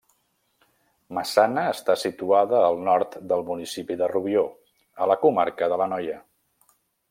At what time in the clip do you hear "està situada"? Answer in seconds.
1.73-2.63